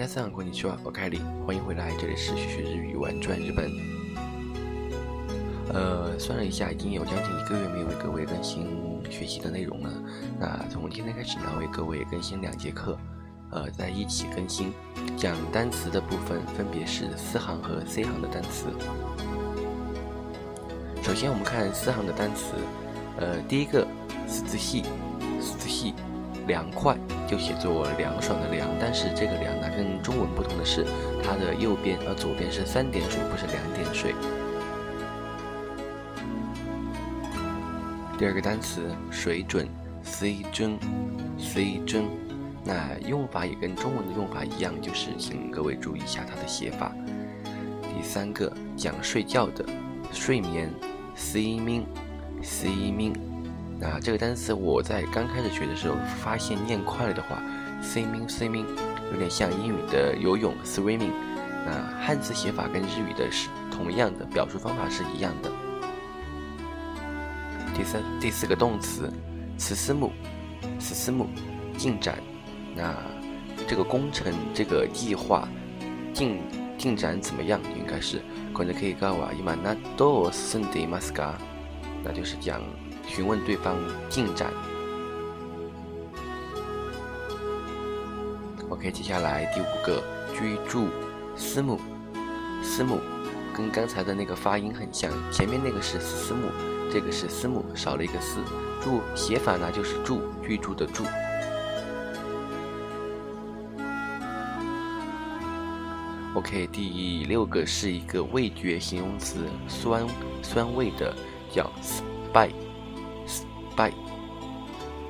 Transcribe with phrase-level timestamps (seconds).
[0.00, 3.70] 皆さんこんにちは，我凯里，欢迎回来，这里是学学日语玩转日本。
[5.72, 8.66] 呃，算了一下，已经有将近一个月没有为各位更新
[9.10, 9.90] 学习的内容了。
[10.40, 12.98] 那从今天开始呢，为各位更新两节课，
[13.50, 14.72] 呃，在一起更新，
[15.16, 18.66] 讲单词的部分分别是四行和 C 行的单词。
[21.02, 22.54] 首先我们看四行的单词，
[23.18, 23.86] 呃，第一个“
[24.26, 24.82] 四字系”，“
[25.40, 25.94] 四字系”，
[26.48, 26.98] 凉快
[27.31, 30.85] 就写作凉爽的凉，但是这个凉呢跟中文不同的是，
[31.23, 34.13] 它的右边呃左边是三点水，不是两点水。
[38.19, 39.65] 第二个单词水准
[40.03, 40.77] ，C 真
[41.39, 42.03] ，C 真，
[42.65, 46.91] 那用法也跟中文的用法一样，就是请各位注意一下它的写法。
[47.81, 49.63] 第三个讲睡觉的，
[50.11, 50.69] 睡眠
[51.15, 51.85] ，C 明
[52.43, 53.13] ，C 明，
[53.81, 57.41] 那这个单词我在刚开始学的时候，发现念快了的话
[57.81, 58.67] ，simming swimming
[59.11, 61.09] 有点像英语的游泳，swimming，
[61.65, 65.51] 那汉字写法跟日语的是同样的，表述方法是一样的。
[67.73, 69.11] 第三、第四个动词，
[69.57, 70.11] 此思木，
[70.77, 71.27] 此思木，
[71.75, 72.19] 进展。
[72.75, 72.95] 那
[73.67, 75.49] 这个工程、这个计划
[76.13, 76.39] 进
[76.77, 77.59] 进展怎么样？
[77.75, 78.21] 应该是
[78.53, 81.33] 可能可以告啊，伊玛那多森迪马斯卡，
[82.03, 82.61] 那就是讲
[83.13, 83.75] 询问对方
[84.09, 84.53] 进展。
[88.69, 90.01] OK，接下来第五个
[90.33, 90.87] 居住，
[91.35, 91.77] 思木，
[92.63, 92.99] 思木，
[93.53, 96.47] 跟刚才的那个发音很像，前面那个是思木。
[96.89, 98.39] 这个是思母，少了一个思。
[98.81, 101.03] 住写法呢，就是住，居住的住。
[106.33, 110.07] OK，第六个是一个味觉形容词，酸
[110.41, 111.13] 酸味的，
[111.51, 112.49] 叫 spy
[113.75, 113.91] 败。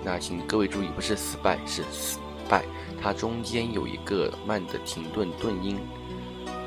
[0.03, 2.61] 那请各位注意，不是 spy，是 spy，
[3.01, 5.79] 它中间有一个慢的停顿顿音。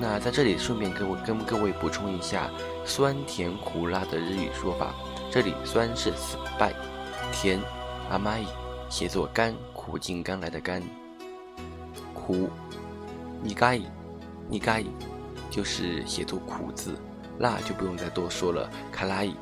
[0.01, 2.51] 那在这里顺便跟我跟各位补充一下，
[2.85, 4.95] 酸甜苦辣的日语说法。
[5.31, 6.73] 这里酸是 spy，
[7.33, 7.61] 甜
[8.11, 8.45] amai，
[8.89, 10.83] 写作甘苦尽甘来的甘。
[12.13, 12.49] 苦
[13.45, 13.83] nigai
[14.51, 14.87] nigai，
[15.51, 16.97] 就是写作苦字。
[17.41, 19.35] 辣就不用再多说了，卡拉伊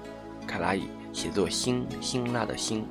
[0.47, 2.84] 卡拉伊，写作辛辛辣的辛。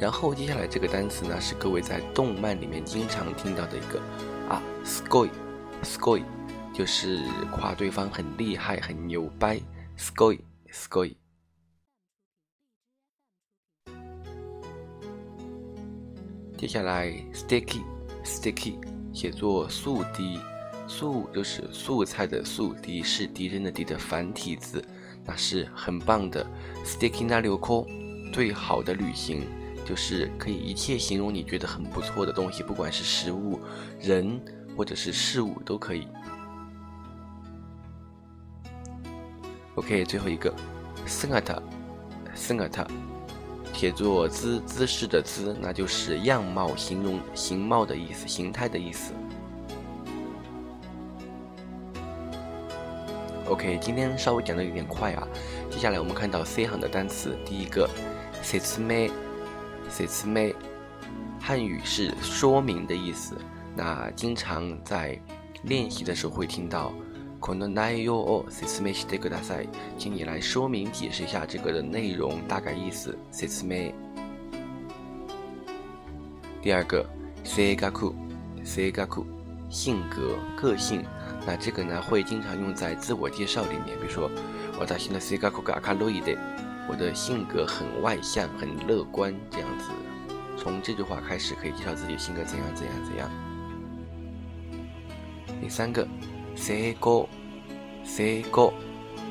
[0.00, 4.00] 然后接下来这个单词呢，是各位在动漫里面经常听到的一个
[4.48, 6.22] 啊，skoi，skoi，
[6.74, 9.60] 就是夸对方很厉害、很牛掰
[9.96, 11.14] ，skoi，skoi。
[16.58, 18.76] 接下来 sticky，sticky，
[19.12, 20.40] 写作速递，
[20.86, 24.84] 素就是素菜的素，敌是敌人的敌的繁体字，
[25.24, 26.46] 那是很棒的
[26.84, 27.84] ，sticky 那六颗，
[28.32, 29.46] 最好的旅行。
[29.86, 33.60] 就是可以一切形容你觉得很不错的东西，不管是食物、
[34.00, 34.40] 人
[34.74, 36.08] 或者是事物都可以。
[39.74, 40.50] OK，最后一个
[41.06, 42.86] ，sengata，sengata，
[43.74, 49.12] 写作姿姿势的姿，那就是样貌、形容形貌的意思，形态的意思。
[53.53, 55.27] OK，今天稍微讲的有点快啊，
[55.69, 57.89] 接下来我们看到 C 行的单词，第一个，
[58.43, 60.51] setsme。s 词 m
[61.41, 63.35] 汉语是说明的意思。
[63.75, 65.19] 那经常在
[65.63, 66.93] 练习的时候会听到，
[67.39, 69.67] この内容を説明してください。
[69.97, 73.17] 请你来说明解释一下这个的内容大概意思。
[73.31, 73.93] 説明。
[76.61, 77.03] 第二个，
[77.43, 78.13] 性格，
[78.63, 79.25] 性格，
[79.71, 81.03] 性格，个性。
[81.45, 84.29] 那这个呢会经常用在自我介绍里面，比如说，
[84.77, 86.37] 私の性格が明るいで。
[86.91, 89.91] 我的性格很外向，很乐观，这样子。
[90.57, 93.29] 从这句话开始，可以介绍自己性格怎样怎样怎样。
[95.61, 96.07] 第三个，
[96.55, 97.29] 成功，
[98.03, 98.73] 成功，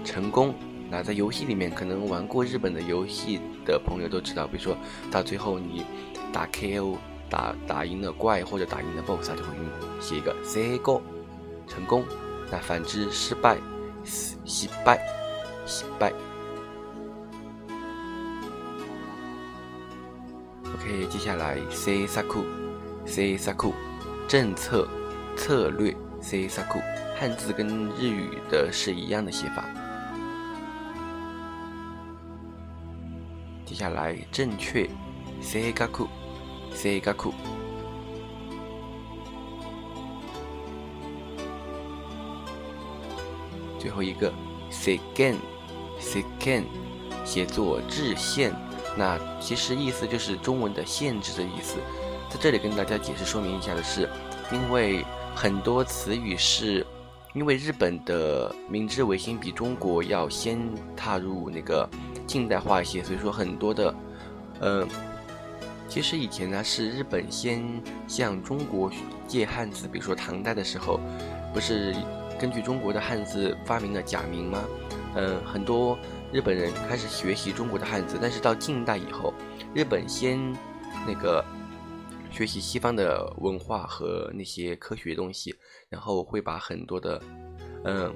[0.04, 0.54] 成功。
[0.88, 4.76] 那在游戏里面，可能玩过日本的游戏的朋友都知道，比如说
[5.10, 5.84] 到最后你
[6.32, 6.96] 打 KO，
[7.28, 9.66] 打打赢了怪或者打赢了 BOSS，他就会用
[10.00, 11.02] 写一个成功，
[11.67, 12.03] 成功，
[12.51, 13.57] 那反之失败，
[14.03, 14.99] 失败，
[15.65, 16.13] 失败。
[20.75, 22.43] OK，接下来 C 萨库
[23.05, 23.73] ，C 萨库，
[24.27, 24.87] 政策，
[25.35, 26.79] 策略，C 萨库，
[27.17, 29.65] 汉字跟日语的是一样的写法。
[33.65, 34.89] 接下来正确，
[35.41, 35.73] 正确，
[36.71, 37.62] 正确。
[43.93, 44.33] 后一个
[44.69, 46.63] say gen，say gen，
[47.23, 48.53] 写作制限。
[48.95, 51.77] 那其实意思就是中文的限制的意思，
[52.29, 54.09] 在这里跟大家解释说明一下的是，
[54.51, 55.03] 因为
[55.33, 56.85] 很多词语是，
[57.33, 60.59] 因为日本的明治维新比中国要先
[60.95, 61.89] 踏入那个
[62.27, 63.95] 近代化一些，所以说很多的，
[64.59, 64.87] 呃，
[65.87, 67.63] 其实以前呢是日本先
[68.07, 68.91] 向中国
[69.27, 70.99] 借汉字，比如说唐代的时候，
[71.51, 71.95] 不是
[72.43, 74.65] 根据中国的汉字发明了假名吗？
[75.15, 75.97] 嗯，很多
[76.29, 79.33] 日本人开始学习中国的汉字，但是到近代以后，
[79.73, 80.51] 日本先
[81.07, 81.41] 那个。
[82.29, 85.55] 学习西方的文化和那些科学东西，
[85.87, 87.21] 然后会把很多的，
[87.85, 88.13] 嗯，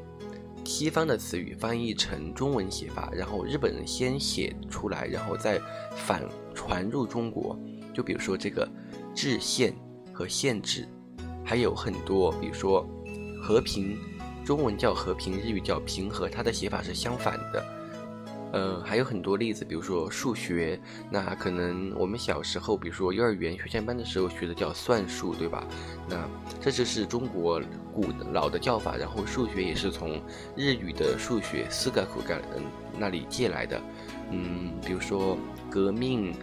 [0.65, 5.61] 西方的词语翻译成中文写法，然后日本人先写出来，然后再
[5.95, 7.57] 反传入中国。
[7.93, 8.67] 就比如说这个
[9.15, 9.73] “制限”
[10.11, 10.85] 和“限制”，
[11.45, 12.83] 还有很多，比如说
[13.39, 13.95] “和平”，
[14.47, 17.65] 中文叫“和平”，日语叫“平和”，它的写法是相反的。
[18.53, 20.79] 呃，还有很多例子，比如说数学，
[21.11, 25.67] 那可能我们小时候，比如说幼儿园学前班的时候学的叫算术，对吧？
[26.07, 26.25] 那
[26.61, 27.61] 这就是中国
[27.93, 30.21] 古老的叫法，然后数学也是从
[30.55, 32.63] 日语的数学四个口干嗯
[32.97, 33.81] 那里借来的。
[34.31, 35.37] 嗯，比如说
[35.69, 36.33] 革命，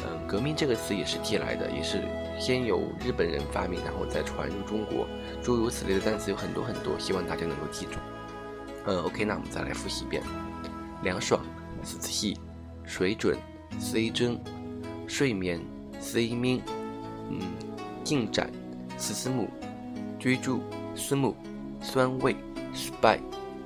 [0.00, 2.02] 嗯，革命这个词也是借来的，也是
[2.38, 5.06] 先由日本人发明，然后再传入中国。
[5.42, 7.98] 诸如此类的单词有很多很多，希望大家能够记住。
[8.84, 10.22] 呃，OK，那我们再来复习一遍。
[11.02, 11.40] 凉爽，
[11.82, 12.38] 仔细，
[12.84, 13.36] 水准
[13.78, 14.40] ，C 真，
[15.06, 15.60] 睡眠
[16.00, 16.62] ，C 明，
[17.30, 17.38] 嗯，
[18.02, 18.50] 进展，
[18.96, 19.48] 思思母，
[20.18, 20.60] 居住，
[20.94, 21.36] 思母，
[21.80, 22.34] 酸味
[22.74, 23.18] ，spy，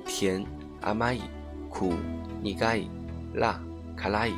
[0.05, 0.45] 甜，
[0.81, 1.21] 阿玛伊，
[1.69, 1.93] 苦，
[2.41, 2.89] 尼嘎伊，
[3.33, 3.59] 辣，
[3.95, 4.33] 卡拉伊，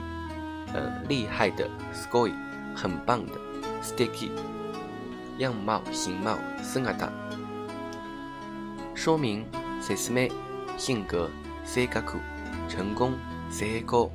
[0.74, 2.32] 呃，厉害的，scoy，
[2.76, 3.34] 很棒的
[3.86, 4.32] ，sticky，
[5.38, 7.12] 样貌，形貌，森阿达，
[8.96, 9.46] 说明
[9.80, 10.32] ，sesame，
[10.78, 11.30] 性格
[11.64, 12.18] ，se gaku。
[12.68, 13.14] 成功
[13.52, 14.10] ，say go，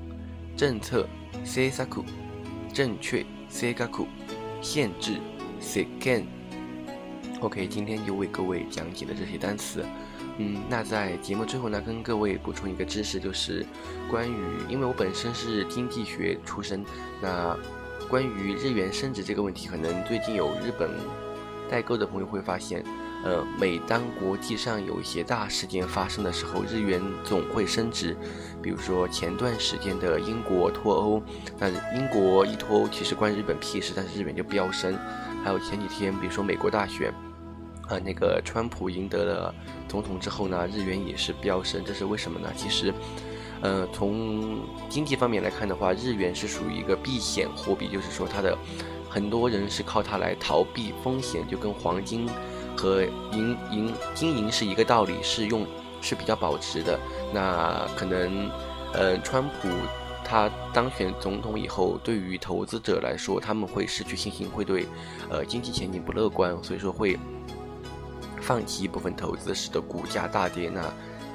[0.57, 1.07] 政策
[1.45, 2.03] ，say saku，
[2.75, 4.07] 正确，sagaku，
[4.61, 5.19] 限制
[5.61, 6.27] ，say can。
[7.41, 9.85] OK，今天就为各位讲解了这些单词。
[10.39, 13.65] 嗯，那在节目最后呢，跟各位补充一个知识，就是
[14.11, 14.37] 关于，
[14.69, 16.85] 因为我本身是经济学出身，
[17.23, 17.57] 那
[18.11, 20.91] 关于日元升值这个问题，可能最近有日本
[21.71, 22.85] 代购的朋友会发现。
[23.23, 28.17] 呃，每当国际上有一些大事件发生的时候，日元总会升值。
[28.63, 31.23] 比如说前段时间的英国脱欧，
[31.59, 34.97] 那英国一脱欧，其实关日本屁事，但是日元就飙升。
[35.45, 37.13] 还有前几天，比如说美国大选，
[37.91, 39.55] 呃，那个川普赢得了
[39.87, 41.85] 总统之后呢，日元也是飙升。
[41.85, 42.51] 这是为什么呢？
[42.57, 42.91] 其实，
[43.63, 44.59] 呃，从
[44.89, 48.57] 经济方面来看的话，日元是属于一个避险货币，就是说它的
[49.09, 52.29] 很多人是靠它来逃避风险，就跟黄金。
[52.77, 53.03] 和
[53.33, 55.67] 银银金银是一个道理，是用
[56.01, 56.99] 是比较保值的。
[57.31, 58.51] 那可能，
[58.95, 59.69] 呃，川普
[60.25, 64.87] 他当选总统以后，对于投资者来说，他们会失去信心，会对，
[65.29, 67.19] 呃，经济前景不乐观，所以说会
[68.41, 70.71] 放弃一部分投资，使得股价大跌。
[70.71, 70.81] 那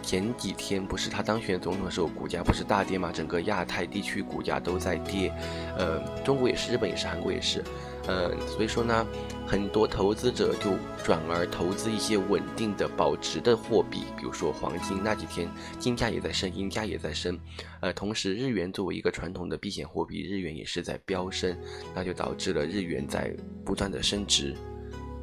[0.05, 3.11] 前几天不是他当选总统的时候，股价不是大跌吗？
[3.11, 5.33] 整个亚太地区股价都在跌，
[5.77, 7.63] 呃，中国也是，日本也是，韩国也是。
[8.07, 9.05] 嗯，所以说呢，
[9.47, 15.01] 很多投资者就转而投资一些稳定的、保值的货币，比如说黄金。
[15.03, 17.39] 那几天金价也在升，银价也在升。
[17.81, 21.57] 呃，同时日元作为一个传统的避险货币，日元也是在飙升，
[21.95, 23.35] 那就导致了日元在
[23.65, 24.55] 不断的升值。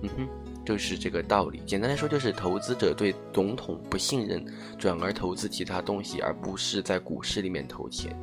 [0.02, 0.28] 嗯哼，
[0.64, 1.60] 就是这个道理。
[1.66, 4.44] 简单来说，就是投资者对总统不信任，
[4.78, 8.16] 转而投资其他东西，而不是在股市里面投钱。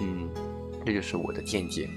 [0.00, 0.28] 嗯，
[0.84, 1.88] 这就是我的见解。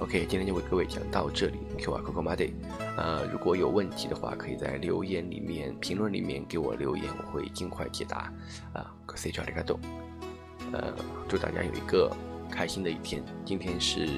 [0.00, 1.58] OK，今天就为各位讲到这里。
[1.78, 2.54] Q R C O C O m a d y
[2.96, 8.32] 呃，如果有问题的话，可以在留言里面、评论里面给我留言，我会尽快解答。
[8.72, 9.78] 啊，谢谢大家懂。
[10.72, 10.92] 呃，
[11.28, 12.10] 祝大家有一个
[12.50, 13.22] 开心的一天。
[13.44, 14.08] 今天是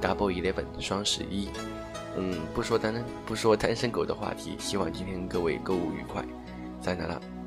[0.00, 1.48] Double Eleven 双十一。
[2.18, 6.24] 嗯，不说单身不说单身狗的话题，希望今天各位购物愉快。
[6.80, 7.37] 再见了。